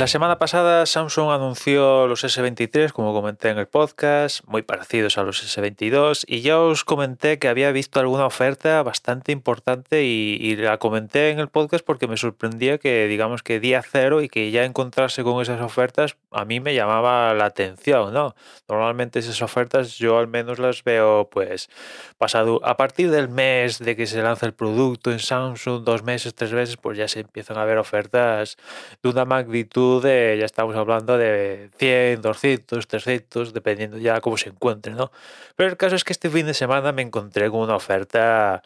[0.00, 5.24] La semana pasada Samsung anunció los S23, como comenté en el podcast, muy parecidos a
[5.24, 10.78] los S22, y ya os comenté que había visto alguna oferta bastante importante y, la
[10.78, 14.64] comenté en el podcast porque me sorprendía que, digamos que día cero y que ya
[14.64, 18.34] encontrarse con esas ofertas a mí me llamaba la atención, ¿no?
[18.68, 21.68] Normalmente esas ofertas yo al menos las veo pues
[22.16, 26.34] pasado a partir del mes de que se lanza el producto en Samsung, dos meses,
[26.34, 28.56] tres meses, pues ya se empiezan a ver ofertas
[29.02, 34.50] de una magnitud de, ya estamos hablando de 100, 200, 300, dependiendo ya cómo se
[34.50, 35.10] encuentre, ¿no?
[35.56, 38.62] Pero el caso es que este fin de semana me encontré con una oferta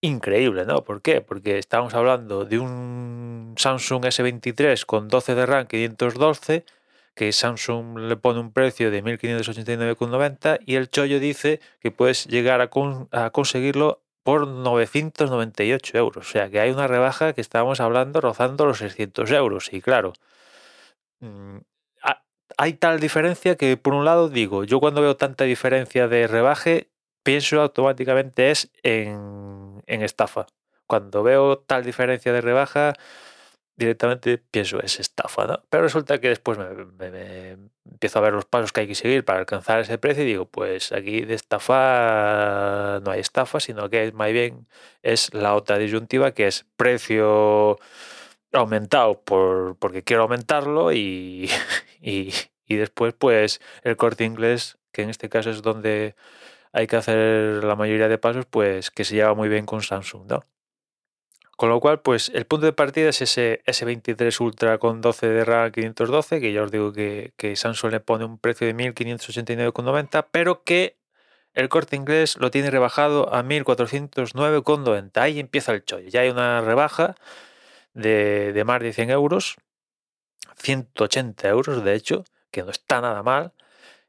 [0.00, 0.84] increíble, ¿no?
[0.84, 1.20] ¿Por qué?
[1.20, 6.64] Porque estábamos hablando de un Samsung S23 con 12 de RAM 512,
[7.14, 12.60] que Samsung le pone un precio de 1.589,90 y el chollo dice que puedes llegar
[12.60, 12.70] a,
[13.24, 16.28] a conseguirlo por 998 euros.
[16.28, 19.72] O sea que hay una rebaja que estábamos hablando rozando los 600 euros.
[19.72, 20.12] Y claro,
[22.56, 26.90] hay tal diferencia que por un lado digo, yo cuando veo tanta diferencia de rebaje,
[27.22, 30.46] pienso automáticamente es en, estafa.
[30.86, 32.94] Cuando veo tal diferencia de rebaja,
[33.76, 35.62] directamente pienso es estafa, ¿no?
[35.70, 37.56] Pero resulta que después me,
[37.90, 40.46] empiezo a ver los pasos que hay que seguir para alcanzar ese precio y digo,
[40.46, 44.66] pues aquí de estafa no hay estafa, sino que más bien
[45.02, 47.78] es la otra disyuntiva que es precio
[48.52, 51.50] aumentado por, porque quiero aumentarlo y,
[52.00, 52.32] y,
[52.68, 56.14] después pues el corte inglés, que en este caso es donde
[56.72, 60.26] hay que hacer la mayoría de pasos, pues que se lleva muy bien con Samsung,
[60.28, 60.44] ¿no?
[61.56, 65.44] Con lo cual, pues el punto de partida es ese S23 Ultra con 12 de
[65.44, 70.28] RAM 512, que ya os digo que, que Samsung le pone un precio de 1.589,90,
[70.30, 70.96] pero que
[71.52, 75.10] el corte inglés lo tiene rebajado a 1.409,90.
[75.20, 76.08] Ahí empieza el chollo.
[76.08, 77.16] Ya hay una rebaja
[77.94, 79.56] de, más de 100 euros,
[80.56, 83.52] 180 euros de hecho, que no está nada mal,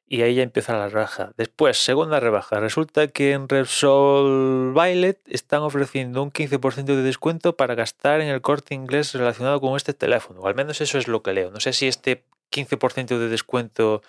[0.06, 1.31] y ahí ya empieza la rebaja.
[1.38, 7.75] Después, segunda rebaja, resulta que en Repsol Violet están ofreciendo un 15% de descuento para
[7.75, 11.24] gastar en el corte inglés relacionado con este teléfono, o al menos eso es lo
[11.24, 11.52] que leo.
[11.52, 14.02] No sé si este 15% de descuento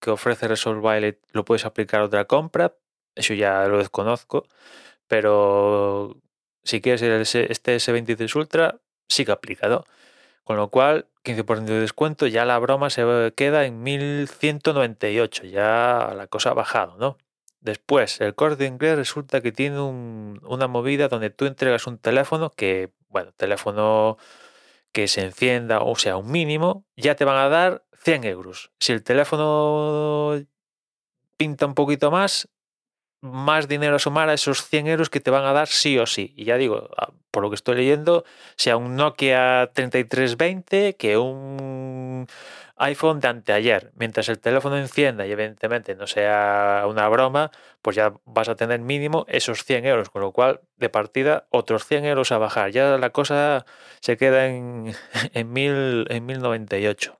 [0.00, 2.74] que ofrece Repsol Violet lo puedes aplicar a otra compra,
[3.14, 4.46] eso ya lo desconozco,
[5.08, 6.16] pero
[6.62, 7.02] si quieres
[7.34, 9.84] este S23 Ultra, sí que aplicado.
[10.44, 16.26] Con lo cual, 15% de descuento, ya la broma se queda en 1198, ya la
[16.28, 17.16] cosa ha bajado, ¿no?
[17.60, 22.92] Después, el corte inglés resulta que tiene una movida donde tú entregas un teléfono que,
[23.08, 24.18] bueno, teléfono
[24.92, 28.70] que se encienda, o sea, un mínimo, ya te van a dar 100 euros.
[28.80, 30.44] Si el teléfono
[31.38, 32.48] pinta un poquito más,
[33.24, 36.06] más dinero a sumar a esos 100 euros que te van a dar sí o
[36.06, 36.34] sí.
[36.36, 38.24] Y ya digo, ah, por lo que estoy leyendo,
[38.56, 42.26] sea un Nokia 3320 que un
[42.76, 43.92] iPhone de anteayer.
[43.96, 48.80] Mientras el teléfono encienda y evidentemente no sea una broma, pues ya vas a tener
[48.80, 52.72] mínimo esos 100 euros, con lo cual de partida otros 100 euros a bajar.
[52.72, 53.64] Ya la cosa
[54.00, 54.94] se queda en,
[55.32, 57.18] en, mil, en 1098.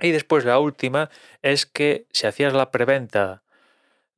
[0.00, 1.10] Y después la última
[1.42, 3.42] es que si hacías la preventa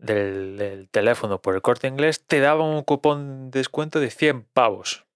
[0.02, 5.06] del, teléfono por el corte inglés, te daba un cupón de descuento de 100 pavos.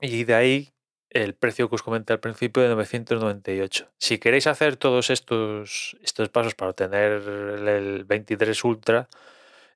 [0.00, 0.72] Y de ahí
[1.10, 3.88] el precio que os comenté al principio de 998.
[3.98, 9.08] Si queréis hacer todos estos, estos pasos para obtener el 23 Ultra,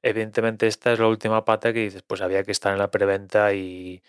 [0.02, 3.52] evidentemente esta es la última pata que dices, pues había que estar en la preventa
[3.54, 4.02] y,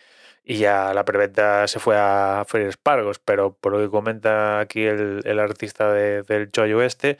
[0.46, 5.40] ya la preventa se fue a freír espargos, pero por lo que comenta aquí el,
[5.40, 7.18] artista del chollo este,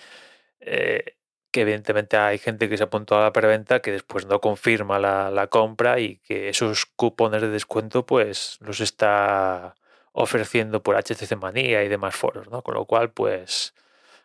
[0.60, 1.16] eh,
[1.56, 5.48] que evidentemente hay gente que se apuntó a la preventa que después no confirma la,
[5.48, 9.76] compra y que esos cupones de descuento pues los está
[10.12, 12.62] ofreciendo por HTC Manía y demás foros, ¿no?
[12.62, 13.74] Con lo cual, pues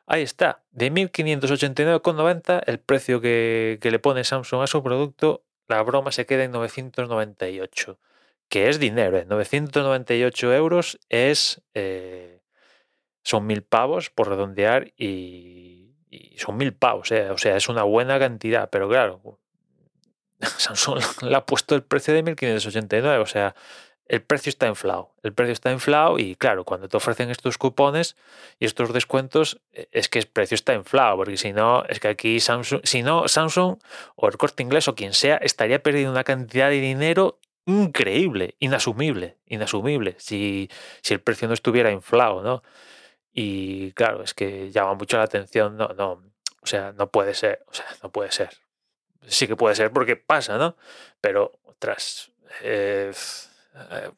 [0.06, 0.64] ahí está.
[0.72, 6.42] De 1.589,90 el precio que, le pone Samsung a su producto, la broma se queda
[6.42, 7.96] en 998,
[8.48, 9.24] que es dinero, ¿eh?
[9.28, 11.62] 998 euros es...
[11.74, 12.40] Eh,
[13.22, 15.79] son mil pavos por redondear y
[16.10, 17.30] y son mil pavos, ¿eh?
[17.30, 19.38] o sea, es una buena cantidad, pero claro,
[20.40, 23.54] Samsung le ha puesto el precio de 1589, o sea,
[24.06, 28.16] el precio está inflado, el precio está inflado y claro, cuando te ofrecen estos cupones
[28.58, 32.08] y estos descuentos, e, es que el precio está inflado, porque si no, es que
[32.08, 33.78] aquí Samsung, si no, Samsung
[34.16, 39.36] o el corte inglés o quien sea, estaría perdiendo una cantidad de dinero increíble, inasumible,
[39.46, 40.68] inasumible, si,
[41.02, 42.64] si el precio no estuviera inflado, ¿no?
[43.32, 46.22] Y claro, es que llama mucho la atención, no, no,
[46.62, 48.50] o sea, no puede ser, o sea, no puede ser.
[49.26, 50.76] Sí que puede ser porque pasa, ¿no?
[51.20, 52.32] Pero tras
[52.62, 53.12] eh,
[53.90, 54.10] eh,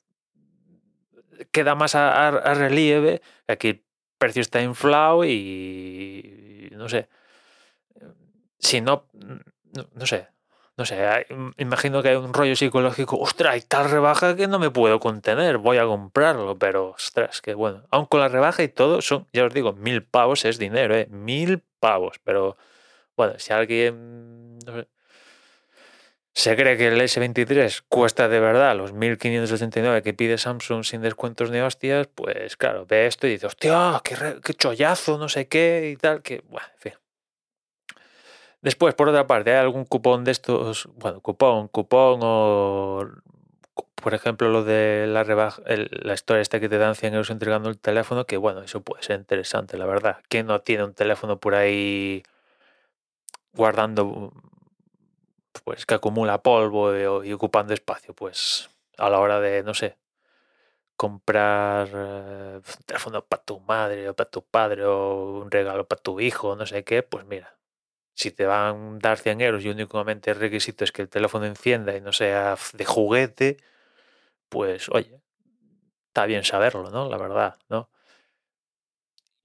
[1.51, 3.85] queda más a, relieve que aquí el
[4.19, 7.09] precio está inflado y no sé.
[8.59, 9.09] Si no,
[9.95, 10.29] no, sé,
[10.83, 11.27] no sé,
[11.59, 15.59] imagino que hay un rollo psicológico, ostras, hay tal rebaja que no me puedo contener,
[15.59, 19.45] voy a comprarlo, pero ostras, que bueno, aun con la rebaja y todo, son, ya
[19.45, 21.07] os digo, mil pavos es dinero, ¿eh?
[21.09, 22.57] Mil pavos, pero
[23.17, 24.59] bueno, si alguien
[26.35, 31.53] se cree que el S23 cuesta de verdad los 1589 que pide Samsung sin descuentos
[31.53, 35.91] ni hostias, pues claro, ve esto y dice, hostia, qué, qué chollazo, no sé qué
[35.93, 37.02] y tal, que, bueno, en fin.
[38.63, 43.05] Después, por otra parte, hay algún cupón de estos, bueno, cupón, cupón o,
[43.97, 47.69] por ejemplo, lo de la rebaja, la historia esta que te dan 100 euros entregando
[47.69, 50.19] el teléfono, que bueno, eso puede ser interesante, la verdad.
[50.29, 52.23] ¿Quién no tiene un teléfono por ahí
[53.55, 54.33] guardando,
[55.65, 58.15] pues que acumula polvo y ocupando espacio?
[58.15, 59.97] Pues a la hora de, no sé,
[60.97, 66.01] comprar eh, un teléfono para tu madre o para tu padre o un regalo para
[66.03, 67.57] tu hijo, no sé qué, pues mira,
[68.15, 71.47] si te van a dar 100 euros y únicamente el requisito es que el teléfono
[71.47, 73.57] encienda y no sea de juguete,
[74.49, 75.21] pues oye,
[76.09, 77.09] está bien saberlo, ¿no?
[77.09, 77.89] La verdad, ¿no?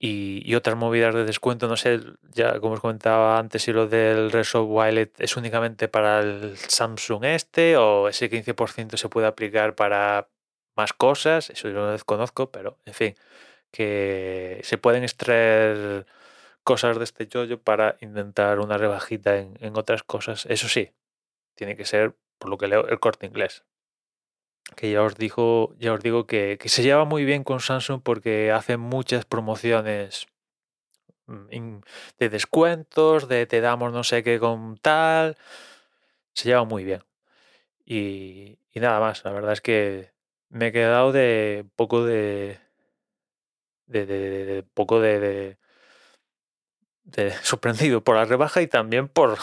[0.00, 2.00] Y, otras movidas de descuento, no sé,
[2.32, 7.24] ya como os comentaba antes, si lo del Resolve Wallet es únicamente para el Samsung
[7.24, 10.28] este o ese 15% se puede aplicar para
[10.76, 13.14] más cosas, eso yo lo desconozco, pero en fin,
[13.72, 16.06] que se pueden extraer
[16.68, 20.44] cosas de este yoyo para intentar una rebajita en, otras cosas.
[20.50, 20.92] Eso sí,
[21.54, 23.64] tiene que ser, por lo que leo, el corte inglés.
[24.76, 28.52] Que ya os, digo, ya os digo que, se lleva muy bien con Samsung porque
[28.52, 30.26] hace muchas promociones
[31.24, 31.78] mm,
[32.18, 35.38] de descuentos, de te damos no sé qué con tal.
[36.34, 37.02] Se lleva muy bien.
[37.86, 40.12] Y, nada más, la verdad es que
[40.50, 42.58] me he quedado de poco de,
[43.86, 45.56] de poco de,
[47.42, 49.38] sorprendido por la rebaja y también por,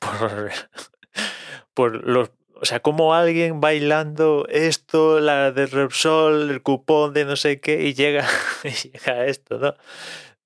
[1.74, 2.30] por, los...
[2.62, 7.84] O sea, como alguien bailando esto, la de Repsol, el cupón de no sé qué,
[7.84, 8.26] y llega,
[8.62, 9.74] llega a esto, ¿no?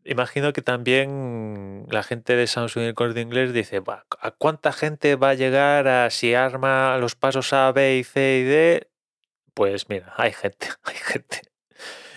[0.04, 3.82] Imagino que también la gente de Samsung y el corte inglés dice,
[4.20, 8.40] ¿a cuánta gente va a llegar a si arma los pasos A, B y C
[8.40, 8.88] y D?
[9.54, 11.40] Pues mira, hay gente, hay gente.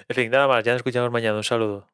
[0.09, 1.37] En fin, nada más, ya nos escuchamos mañana.
[1.37, 1.87] Un saludo.